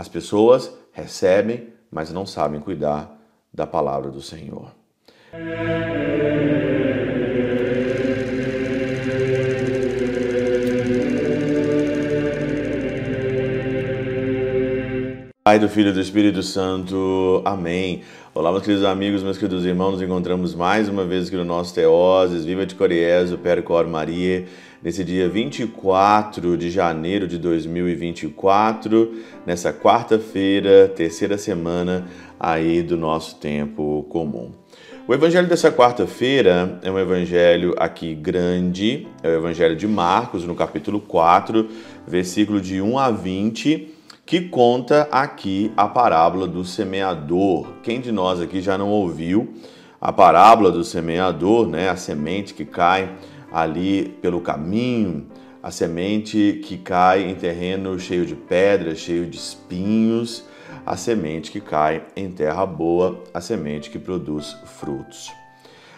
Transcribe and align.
As 0.00 0.08
pessoas 0.08 0.72
recebem, 0.92 1.74
mas 1.90 2.10
não 2.10 2.24
sabem 2.24 2.58
cuidar 2.58 3.20
da 3.52 3.66
palavra 3.66 4.10
do 4.10 4.22
Senhor. 4.22 4.74
Pai 15.50 15.58
do 15.58 15.68
Filho 15.68 15.88
e 15.88 15.92
do 15.92 16.00
Espírito 16.00 16.44
Santo. 16.44 17.42
Amém. 17.44 18.02
Olá, 18.32 18.52
meus 18.52 18.62
queridos 18.62 18.84
amigos, 18.84 19.20
meus 19.20 19.36
queridos 19.36 19.64
irmãos, 19.64 19.94
nos 19.94 20.02
encontramos 20.02 20.54
mais 20.54 20.88
uma 20.88 21.04
vez 21.04 21.26
aqui 21.26 21.34
no 21.34 21.44
nosso 21.44 21.74
Teoses, 21.74 22.44
Viva 22.44 22.64
de 22.64 22.76
Coriezo, 22.76 23.36
Percor 23.36 23.88
Maria, 23.88 24.44
nesse 24.80 25.02
dia 25.02 25.28
24 25.28 26.56
de 26.56 26.70
janeiro 26.70 27.26
de 27.26 27.36
2024, 27.36 29.12
nessa 29.44 29.72
quarta-feira, 29.72 30.86
terceira 30.86 31.36
semana 31.36 32.06
aí 32.38 32.80
do 32.80 32.96
nosso 32.96 33.34
tempo 33.40 34.06
comum. 34.08 34.52
O 35.08 35.12
evangelho 35.12 35.48
dessa 35.48 35.72
quarta-feira 35.72 36.78
é 36.80 36.92
um 36.92 36.98
evangelho 37.00 37.74
aqui 37.76 38.14
grande, 38.14 39.08
é 39.20 39.30
o 39.30 39.38
evangelho 39.38 39.74
de 39.74 39.88
Marcos, 39.88 40.44
no 40.44 40.54
capítulo 40.54 41.00
4, 41.00 41.68
versículo 42.06 42.60
de 42.60 42.80
1 42.80 42.96
a 42.96 43.10
20 43.10 43.98
que 44.30 44.42
conta 44.42 45.08
aqui 45.10 45.72
a 45.76 45.88
parábola 45.88 46.46
do 46.46 46.64
semeador. 46.64 47.66
Quem 47.82 48.00
de 48.00 48.12
nós 48.12 48.40
aqui 48.40 48.60
já 48.60 48.78
não 48.78 48.88
ouviu 48.88 49.54
a 50.00 50.12
parábola 50.12 50.70
do 50.70 50.84
semeador, 50.84 51.66
né? 51.66 51.88
A 51.88 51.96
semente 51.96 52.54
que 52.54 52.64
cai 52.64 53.12
ali 53.52 54.16
pelo 54.22 54.40
caminho, 54.40 55.26
a 55.60 55.72
semente 55.72 56.60
que 56.64 56.78
cai 56.78 57.28
em 57.28 57.34
terreno 57.34 57.98
cheio 57.98 58.24
de 58.24 58.36
pedras, 58.36 58.98
cheio 58.98 59.26
de 59.26 59.36
espinhos, 59.36 60.44
a 60.86 60.96
semente 60.96 61.50
que 61.50 61.60
cai 61.60 62.04
em 62.14 62.30
terra 62.30 62.64
boa, 62.64 63.24
a 63.34 63.40
semente 63.40 63.90
que 63.90 63.98
produz 63.98 64.56
frutos. 64.64 65.32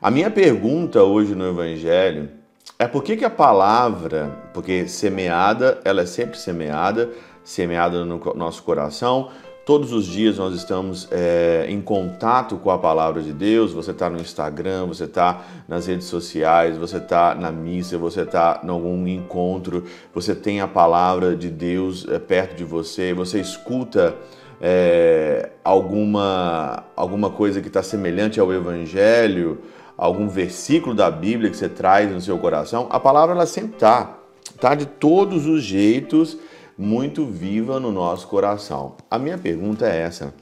A 0.00 0.10
minha 0.10 0.30
pergunta 0.30 1.02
hoje 1.02 1.34
no 1.34 1.46
evangelho 1.46 2.30
é 2.78 2.88
por 2.88 3.04
que, 3.04 3.18
que 3.18 3.24
a 3.24 3.30
palavra, 3.30 4.48
porque 4.54 4.88
semeada, 4.88 5.78
ela 5.84 6.00
é 6.00 6.06
sempre 6.06 6.38
semeada, 6.38 7.10
semeada 7.44 8.04
no 8.04 8.20
nosso 8.34 8.62
coração. 8.62 9.28
Todos 9.64 9.94
os 9.94 10.04
dias 10.04 10.36
nós 10.36 10.54
estamos 10.54 11.08
é, 11.10 11.64
em 11.70 11.80
contato 11.80 12.58
com 12.58 12.70
a 12.70 12.76
palavra 12.76 13.22
de 13.22 13.32
Deus. 13.32 13.72
Você 13.72 13.92
está 13.92 14.10
no 14.10 14.20
Instagram, 14.20 14.86
você 14.86 15.04
está 15.04 15.42
nas 15.66 15.86
redes 15.86 16.06
sociais, 16.06 16.76
você 16.76 16.98
está 16.98 17.34
na 17.34 17.50
missa, 17.50 17.96
você 17.96 18.22
está 18.22 18.60
em 18.62 18.68
algum 18.68 19.06
encontro, 19.08 19.84
você 20.12 20.34
tem 20.34 20.60
a 20.60 20.68
palavra 20.68 21.34
de 21.34 21.48
Deus 21.48 22.06
é, 22.10 22.18
perto 22.18 22.56
de 22.56 22.64
você, 22.64 23.14
você 23.14 23.40
escuta 23.40 24.14
é, 24.60 25.48
alguma, 25.64 26.84
alguma 26.94 27.30
coisa 27.30 27.62
que 27.62 27.68
está 27.68 27.82
semelhante 27.82 28.38
ao 28.38 28.52
Evangelho, 28.52 29.60
algum 29.96 30.28
versículo 30.28 30.94
da 30.94 31.10
Bíblia 31.10 31.48
que 31.48 31.56
você 31.56 31.70
traz 31.70 32.10
no 32.10 32.20
seu 32.20 32.36
coração. 32.36 32.86
A 32.90 33.00
palavra 33.00 33.34
ela 33.34 33.46
sempre 33.46 33.76
está, 33.76 34.18
está 34.54 34.74
de 34.74 34.84
todos 34.84 35.46
os 35.46 35.62
jeitos 35.62 36.36
muito 36.76 37.24
viva 37.24 37.78
no 37.78 37.92
nosso 37.92 38.26
coração. 38.26 38.96
A 39.10 39.18
minha 39.18 39.38
pergunta 39.38 39.86
é 39.86 39.98
essa: 40.00 40.34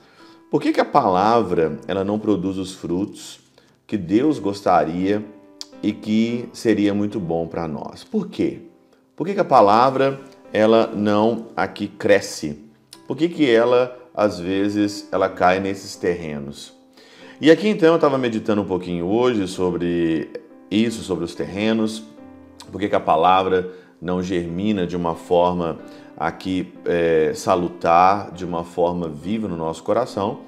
por 0.51 0.61
que, 0.61 0.73
que 0.73 0.81
a 0.81 0.85
palavra 0.85 1.79
ela 1.87 2.05
não 2.05 2.19
produz 2.19 2.57
os 2.59 2.75
frutos 2.75 3.41
que 3.87 3.97
Deus 3.97 4.39
gostaria 4.39 5.25
e 5.83 5.93
que 5.93 6.49
seria 6.53 6.95
muito 6.95 7.19
bom 7.19 7.47
para 7.47 7.69
nós? 7.69 8.05
Por 8.05 8.29
quê? 8.29 8.61
Por 9.17 9.27
que, 9.27 9.35
que 9.35 9.41
a 9.41 9.45
palavra 9.45 10.21
ela 10.53 10.87
não 10.87 11.49
aqui 11.57 11.87
cresce? 11.89 12.59
Por 13.07 13.17
que, 13.17 13.29
que 13.29 13.51
ela 13.51 13.99
às 14.15 14.39
vezes 14.39 15.09
ela 15.11 15.29
cai 15.29 15.61
nesses 15.61 15.97
terrenos? 15.97 16.73
E 17.41 17.51
aqui 17.51 17.69
então 17.69 17.89
eu 17.89 17.97
estava 17.97 18.17
meditando 18.17 18.63
um 18.63 18.67
pouquinho 18.67 19.07
hoje 19.07 19.49
sobre 19.49 20.31
isso, 20.71 21.03
sobre 21.03 21.25
os 21.25 21.35
terrenos, 21.35 22.05
por 22.71 22.81
que, 22.81 22.89
que 22.89 22.95
a 22.95 23.01
palavra 23.01 23.71
não 24.03 24.21
germina 24.21 24.85
de 24.85 24.97
uma 24.97 25.15
forma 25.15 25.79
aqui 26.17 26.75
é, 26.85 27.33
salutar 27.35 28.33
de 28.33 28.45
uma 28.45 28.65
forma 28.65 29.09
viva 29.09 29.47
no 29.47 29.57
nosso 29.57 29.83
coração, 29.85 30.41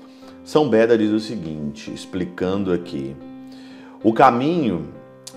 São 0.43 0.69
Beda 0.69 0.99
diz 0.99 1.11
o 1.11 1.21
seguinte, 1.21 1.93
explicando 1.95 2.73
aqui: 2.73 3.17
o 4.03 4.13
caminho 4.13 4.89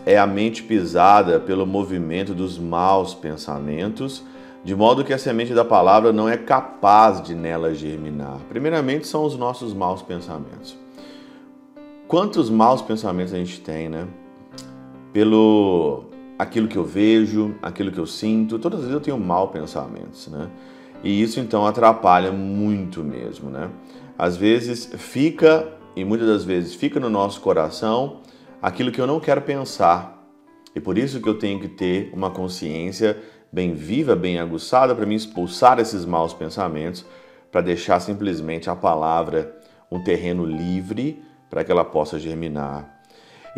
é 0.05 0.17
a 0.17 0.25
mente 0.25 0.63
pisada 0.63 1.39
pelo 1.39 1.65
movimento 1.65 2.33
dos 2.33 2.57
maus 2.57 3.13
pensamentos, 3.13 4.23
de 4.63 4.75
modo 4.75 5.03
que 5.03 5.13
a 5.13 5.17
semente 5.17 5.53
da 5.53 5.63
palavra 5.63 6.11
não 6.11 6.27
é 6.27 6.35
capaz 6.35 7.21
de 7.21 7.35
nela 7.35 7.73
germinar. 7.73 8.39
Primeiramente, 8.49 9.07
são 9.07 9.23
os 9.23 9.37
nossos 9.37 9.73
maus 9.73 10.01
pensamentos. 10.01 10.75
Quantos 12.07 12.49
maus 12.49 12.81
pensamentos 12.81 13.33
a 13.33 13.37
gente 13.37 13.61
tem, 13.61 13.89
né? 13.89 14.07
Pelo 15.13 16.06
aquilo 16.37 16.67
que 16.67 16.77
eu 16.77 16.83
vejo, 16.83 17.55
aquilo 17.61 17.91
que 17.91 17.99
eu 17.99 18.05
sinto. 18.05 18.59
Todas 18.59 18.79
as 18.79 18.85
vezes 18.85 18.99
eu 18.99 19.03
tenho 19.03 19.17
mal 19.17 19.49
pensamentos, 19.49 20.27
né? 20.27 20.49
E 21.03 21.21
isso 21.21 21.39
então 21.39 21.65
atrapalha 21.65 22.31
muito 22.31 23.03
mesmo, 23.03 23.49
né? 23.49 23.69
Às 24.17 24.35
vezes 24.35 24.89
fica, 24.97 25.67
e 25.95 26.03
muitas 26.03 26.27
das 26.27 26.43
vezes 26.43 26.73
fica 26.73 26.99
no 26.99 27.09
nosso 27.09 27.39
coração 27.41 28.21
aquilo 28.61 28.91
que 28.91 28.99
eu 28.99 29.07
não 29.07 29.19
quero 29.19 29.41
pensar. 29.41 30.17
E 30.75 30.79
por 30.79 30.97
isso 30.97 31.21
que 31.21 31.29
eu 31.29 31.37
tenho 31.37 31.59
que 31.59 31.67
ter 31.67 32.11
uma 32.13 32.29
consciência 32.29 33.17
bem 33.51 33.73
viva, 33.73 34.15
bem 34.15 34.39
aguçada 34.39 34.93
para 34.93 35.05
me 35.05 35.15
expulsar 35.15 35.79
esses 35.79 36.05
maus 36.05 36.33
pensamentos, 36.33 37.05
para 37.51 37.61
deixar 37.61 37.99
simplesmente 37.99 38.69
a 38.69 38.75
palavra 38.75 39.55
um 39.91 40.03
terreno 40.03 40.45
livre 40.45 41.23
para 41.49 41.63
que 41.63 41.71
ela 41.71 41.85
possa 41.85 42.19
germinar 42.19 42.96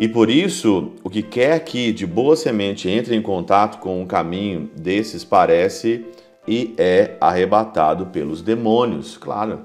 e 0.00 0.08
por 0.08 0.30
isso, 0.30 0.92
o 1.04 1.10
que 1.10 1.22
quer 1.22 1.62
que 1.62 1.92
de 1.92 2.06
boa 2.06 2.34
semente 2.34 2.88
entre 2.88 3.14
em 3.14 3.20
contato 3.20 3.78
com 3.80 4.00
um 4.00 4.06
caminho 4.06 4.70
desses 4.74 5.24
parece 5.24 6.06
e 6.48 6.74
é 6.78 7.18
arrebatado 7.20 8.06
pelos 8.06 8.40
demônios, 8.40 9.18
claro. 9.18 9.60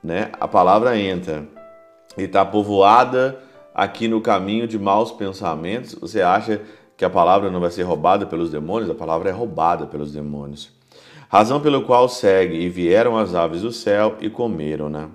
Né? 0.00 0.30
A 0.38 0.46
palavra 0.46 0.96
entra 0.96 1.44
e 2.16 2.22
está 2.22 2.44
povoada 2.44 3.40
aqui 3.74 4.06
no 4.06 4.20
caminho 4.20 4.68
de 4.68 4.78
maus 4.78 5.10
pensamentos. 5.10 5.96
Você 5.96 6.22
acha 6.22 6.60
que 6.96 7.04
a 7.04 7.10
palavra 7.10 7.50
não 7.50 7.58
vai 7.58 7.72
ser 7.72 7.82
roubada 7.82 8.26
pelos 8.26 8.52
demônios? 8.52 8.88
A 8.88 8.94
palavra 8.94 9.28
é 9.28 9.32
roubada 9.32 9.86
pelos 9.86 10.12
demônios. 10.12 10.70
Razão 11.28 11.60
pelo 11.60 11.82
qual 11.82 12.08
segue, 12.08 12.56
e 12.56 12.68
vieram 12.68 13.18
as 13.18 13.34
aves 13.34 13.62
do 13.62 13.72
céu 13.72 14.18
e 14.20 14.30
comeram, 14.30 14.88
né? 14.88 15.08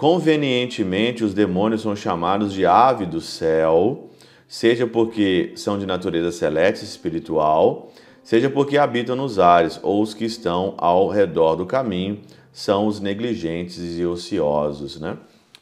Convenientemente, 0.00 1.22
os 1.22 1.34
demônios 1.34 1.82
são 1.82 1.94
chamados 1.94 2.54
de 2.54 2.64
ave 2.64 3.04
do 3.04 3.20
céu, 3.20 4.08
seja 4.48 4.86
porque 4.86 5.52
são 5.56 5.78
de 5.78 5.84
natureza 5.84 6.32
celeste 6.32 6.86
espiritual, 6.86 7.92
seja 8.22 8.48
porque 8.48 8.78
habitam 8.78 9.14
nos 9.14 9.38
ares, 9.38 9.78
ou 9.82 10.00
os 10.00 10.14
que 10.14 10.24
estão 10.24 10.72
ao 10.78 11.10
redor 11.10 11.54
do 11.54 11.66
caminho 11.66 12.18
são 12.50 12.86
os 12.86 12.98
negligentes 12.98 13.98
e 13.98 14.06
ociosos, 14.06 14.98
né? 14.98 15.18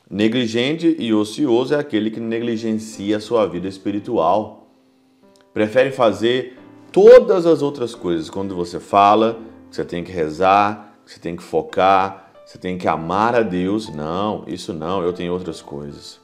Negligente 0.08 0.94
e 1.00 1.12
ocioso 1.12 1.74
é 1.74 1.80
aquele 1.80 2.08
que 2.08 2.20
negligencia 2.20 3.16
a 3.16 3.20
sua 3.20 3.44
vida 3.44 3.66
espiritual. 3.66 4.68
Prefere 5.52 5.90
fazer 5.90 6.56
todas 6.92 7.44
as 7.44 7.60
outras 7.60 7.92
coisas. 7.92 8.30
Quando 8.30 8.54
você 8.54 8.78
fala, 8.78 9.36
você 9.68 9.84
tem 9.84 10.04
que 10.04 10.12
rezar, 10.12 10.96
você 11.04 11.18
tem 11.18 11.34
que 11.34 11.42
focar, 11.42 12.27
você 12.48 12.56
tem 12.56 12.78
que 12.78 12.88
amar 12.88 13.34
a 13.34 13.42
Deus. 13.42 13.90
Não, 13.94 14.42
isso 14.46 14.72
não, 14.72 15.02
eu 15.02 15.12
tenho 15.12 15.34
outras 15.34 15.60
coisas. 15.60 16.18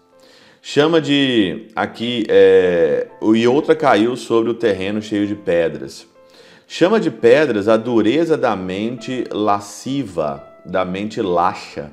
Chama 0.63 0.99
de 0.99 1.69
aqui, 1.77 2.25
é, 2.31 3.09
e 3.35 3.47
outra 3.47 3.77
caiu 3.77 4.17
sobre 4.17 4.51
o 4.51 4.55
terreno 4.55 5.03
cheio 5.03 5.27
de 5.27 5.35
pedras. 5.35 6.07
Chama 6.67 6.99
de 6.99 7.11
pedras 7.11 7.69
a 7.69 7.77
dureza 7.77 8.39
da 8.39 8.57
mente 8.57 9.25
lasciva, 9.31 10.43
da 10.65 10.83
mente 10.83 11.21
laxa. 11.21 11.91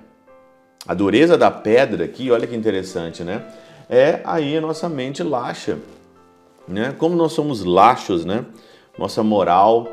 A 0.88 0.94
dureza 0.94 1.38
da 1.38 1.52
pedra 1.52 2.06
aqui, 2.06 2.32
olha 2.32 2.48
que 2.48 2.56
interessante, 2.56 3.26
né? 3.26 3.44
É 3.90 4.22
aí 4.24 4.56
a 4.56 4.62
nossa 4.62 4.88
mente 4.88 5.22
laxa. 5.22 5.78
Né? 6.66 6.96
Como 6.98 7.18
nós 7.18 7.34
somos 7.34 7.66
laxos, 7.66 8.24
né? 8.24 8.46
Nossa 8.98 9.22
moral 9.22 9.90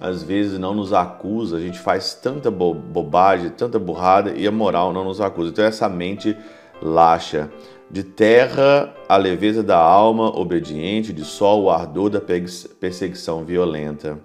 às 0.00 0.22
vezes 0.22 0.58
não 0.58 0.74
nos 0.74 0.92
acusa, 0.92 1.56
a 1.56 1.60
gente 1.60 1.78
faz 1.78 2.14
tanta 2.14 2.50
bo 2.50 2.72
bobagem, 2.72 3.50
tanta 3.50 3.78
burrada 3.78 4.32
e 4.36 4.46
a 4.46 4.52
moral 4.52 4.92
não 4.92 5.04
nos 5.04 5.20
acusa. 5.20 5.50
Então 5.50 5.64
essa 5.64 5.88
mente 5.88 6.36
laxa. 6.80 7.50
De 7.90 8.02
terra 8.02 8.94
a 9.08 9.16
leveza 9.16 9.62
da 9.62 9.78
alma 9.78 10.38
obediente, 10.38 11.12
de 11.12 11.24
sol 11.24 11.64
o 11.64 11.70
ardor 11.70 12.10
da 12.10 12.20
perseguição 12.20 13.44
violenta. 13.44 14.18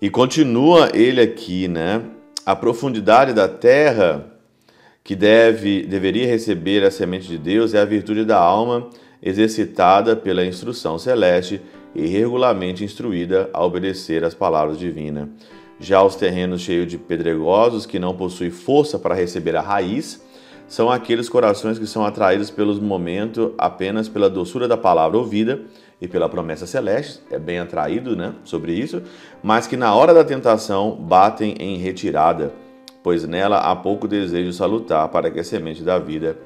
E 0.00 0.08
continua 0.08 0.90
ele 0.94 1.20
aqui, 1.20 1.68
né? 1.68 2.02
A 2.44 2.56
profundidade 2.56 3.34
da 3.34 3.46
terra 3.46 4.24
que 5.04 5.14
deve 5.14 5.82
deveria 5.82 6.26
receber 6.26 6.82
a 6.82 6.90
semente 6.90 7.28
de 7.28 7.36
Deus 7.36 7.74
é 7.74 7.80
a 7.80 7.84
virtude 7.84 8.24
da 8.24 8.38
alma 8.38 8.88
exercitada 9.22 10.16
pela 10.16 10.44
instrução 10.44 10.98
celeste 10.98 11.60
e 11.94 12.06
regularmente 12.06 12.84
instruída 12.84 13.50
a 13.52 13.64
obedecer 13.64 14.24
às 14.24 14.34
palavras 14.34 14.78
divinas. 14.78 15.28
Já 15.78 16.02
os 16.02 16.14
terrenos 16.14 16.60
cheios 16.60 16.86
de 16.86 16.98
pedregosos, 16.98 17.86
que 17.86 17.98
não 17.98 18.14
possuem 18.14 18.50
força 18.50 18.98
para 18.98 19.14
receber 19.14 19.56
a 19.56 19.62
raiz, 19.62 20.22
são 20.68 20.90
aqueles 20.90 21.28
corações 21.28 21.78
que 21.78 21.86
são 21.86 22.04
atraídos 22.04 22.50
pelos 22.50 22.78
momentos 22.78 23.50
apenas 23.58 24.08
pela 24.08 24.30
doçura 24.30 24.68
da 24.68 24.76
palavra 24.76 25.18
ouvida 25.18 25.62
e 26.00 26.06
pela 26.06 26.28
promessa 26.28 26.66
celeste, 26.66 27.20
é 27.30 27.38
bem 27.38 27.58
atraído 27.58 28.16
né, 28.16 28.34
sobre 28.44 28.72
isso, 28.72 29.02
mas 29.42 29.66
que 29.66 29.76
na 29.76 29.94
hora 29.94 30.14
da 30.14 30.24
tentação 30.24 30.92
batem 30.92 31.54
em 31.58 31.76
retirada, 31.76 32.52
pois 33.02 33.26
nela 33.26 33.58
há 33.58 33.76
pouco 33.76 34.08
desejo 34.08 34.52
salutar 34.52 35.08
para 35.08 35.30
que 35.30 35.40
a 35.40 35.44
semente 35.44 35.82
da 35.82 35.98
vida 35.98 36.38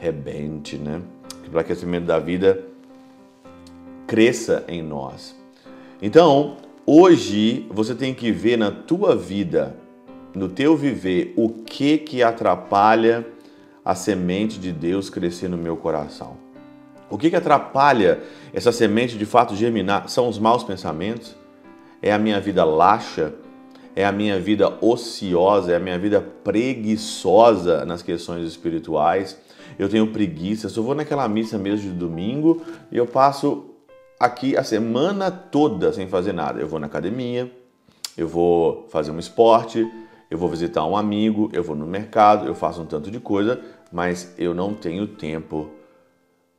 rebente, 0.00 0.76
né? 0.76 1.02
para 1.50 1.62
que 1.62 1.72
a 1.72 1.76
semente 1.76 2.04
da 2.04 2.18
vida 2.18 2.64
cresça 4.06 4.64
em 4.68 4.82
nós. 4.82 5.34
Então, 6.00 6.56
hoje 6.86 7.66
você 7.70 7.94
tem 7.94 8.14
que 8.14 8.30
ver 8.30 8.56
na 8.56 8.70
tua 8.70 9.16
vida, 9.16 9.76
no 10.34 10.48
teu 10.48 10.76
viver, 10.76 11.32
o 11.36 11.48
que 11.48 11.98
que 11.98 12.22
atrapalha 12.22 13.26
a 13.84 13.94
semente 13.94 14.58
de 14.58 14.72
Deus 14.72 15.08
crescer 15.08 15.48
no 15.48 15.56
meu 15.56 15.76
coração. 15.76 16.36
O 17.08 17.16
que 17.16 17.30
que 17.30 17.36
atrapalha 17.36 18.20
essa 18.52 18.72
semente 18.72 19.16
de 19.16 19.24
fato 19.24 19.54
germinar? 19.54 20.08
São 20.08 20.28
os 20.28 20.38
maus 20.38 20.64
pensamentos? 20.64 21.36
É 22.02 22.12
a 22.12 22.18
minha 22.18 22.40
vida 22.40 22.64
laxa? 22.64 23.32
É 23.94 24.04
a 24.04 24.10
minha 24.10 24.40
vida 24.40 24.76
ociosa? 24.80 25.72
É 25.72 25.76
a 25.76 25.80
minha 25.80 25.98
vida 25.98 26.20
preguiçosa 26.20 27.84
nas 27.84 28.02
questões 28.02 28.44
espirituais? 28.44 29.38
Eu 29.78 29.88
tenho 29.88 30.08
preguiça, 30.08 30.68
só 30.68 30.82
vou 30.82 30.94
naquela 30.94 31.28
missa 31.28 31.56
mesmo 31.56 31.90
de 31.90 31.96
domingo 31.96 32.62
e 32.90 32.96
eu 32.96 33.06
passo 33.06 33.75
aqui 34.18 34.56
a 34.56 34.62
semana 34.62 35.30
toda 35.30 35.92
sem 35.92 36.08
fazer 36.08 36.32
nada. 36.32 36.60
Eu 36.60 36.68
vou 36.68 36.80
na 36.80 36.86
academia, 36.86 37.50
eu 38.16 38.26
vou 38.26 38.86
fazer 38.88 39.10
um 39.10 39.18
esporte, 39.18 39.90
eu 40.30 40.38
vou 40.38 40.48
visitar 40.48 40.84
um 40.84 40.96
amigo, 40.96 41.50
eu 41.52 41.62
vou 41.62 41.76
no 41.76 41.86
mercado, 41.86 42.46
eu 42.46 42.54
faço 42.54 42.82
um 42.82 42.86
tanto 42.86 43.10
de 43.10 43.20
coisa, 43.20 43.60
mas 43.92 44.34
eu 44.38 44.54
não 44.54 44.74
tenho 44.74 45.06
tempo 45.06 45.70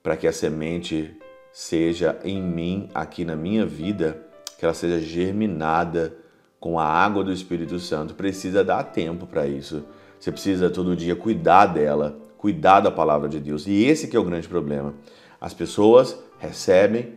para 0.02 0.16
que 0.16 0.28
a 0.28 0.32
semente 0.32 1.18
seja 1.52 2.18
em 2.24 2.42
mim, 2.42 2.90
aqui 2.94 3.26
na 3.26 3.36
minha 3.36 3.66
vida, 3.66 4.24
que 4.58 4.64
ela 4.64 4.74
seja 4.74 5.00
germinada 5.00 6.16
com 6.60 6.80
a 6.80 6.86
água 6.86 7.24
do 7.24 7.32
Espírito 7.32 7.80
Santo. 7.80 8.14
Precisa 8.14 8.64
dar 8.64 8.84
tempo 8.84 9.26
para 9.26 9.48
isso. 9.48 9.84
Você 10.20 10.32
precisa 10.32 10.70
todo 10.70 10.96
dia 10.96 11.16
cuidar 11.16 11.68
dela, 11.68 12.18
cuidar 12.38 12.80
da 12.80 12.92
palavra 12.92 13.28
de 13.28 13.40
Deus. 13.40 13.68
E 13.68 13.84
esse 13.86 14.08
que 14.08 14.16
é 14.16 14.20
o 14.20 14.24
grande 14.24 14.48
problema. 14.48 14.94
As 15.40 15.54
pessoas 15.54 16.18
recebem, 16.40 17.17